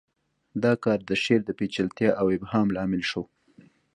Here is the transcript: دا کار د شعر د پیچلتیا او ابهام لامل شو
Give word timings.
دا 0.63 0.73
کار 0.83 0.99
د 1.09 1.11
شعر 1.23 1.41
د 1.45 1.51
پیچلتیا 1.59 2.09
او 2.19 2.25
ابهام 2.37 2.67
لامل 2.75 3.01
شو 3.11 3.23